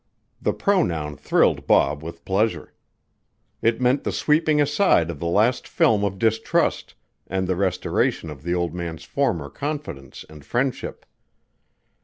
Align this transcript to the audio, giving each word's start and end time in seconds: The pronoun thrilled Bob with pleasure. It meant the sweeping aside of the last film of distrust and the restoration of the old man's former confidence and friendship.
The 0.41 0.51
pronoun 0.53 1.15
thrilled 1.15 1.67
Bob 1.67 2.01
with 2.01 2.25
pleasure. 2.25 2.73
It 3.61 3.79
meant 3.79 4.03
the 4.03 4.11
sweeping 4.11 4.59
aside 4.59 5.11
of 5.11 5.19
the 5.19 5.27
last 5.27 5.67
film 5.67 6.03
of 6.03 6.17
distrust 6.17 6.95
and 7.27 7.45
the 7.47 7.55
restoration 7.55 8.31
of 8.31 8.41
the 8.41 8.55
old 8.55 8.73
man's 8.73 9.03
former 9.03 9.47
confidence 9.47 10.25
and 10.27 10.43
friendship. 10.43 11.05